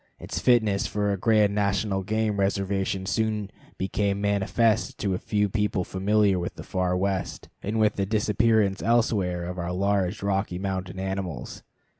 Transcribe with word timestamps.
Its 0.17 0.39
fitness 0.39 0.87
for 0.87 1.11
a 1.13 1.15
grand 1.15 1.53
national 1.53 2.01
game 2.01 2.39
reservation 2.39 3.05
soon 3.05 3.51
became 3.77 4.19
manifest 4.19 4.97
to 4.97 5.13
a 5.13 5.19
few 5.19 5.47
people 5.47 5.83
familiar 5.83 6.39
with 6.39 6.55
the 6.55 6.63
far 6.63 6.97
West, 6.97 7.49
and 7.61 7.79
with 7.79 7.97
the 7.97 8.05
disappearance 8.07 8.81
elsewhere 8.81 9.43
of 9.43 9.59
our 9.59 9.71
large 9.71 10.23
Rocky 10.23 10.57
Mountain 10.57 10.99
animals. 10.99 11.61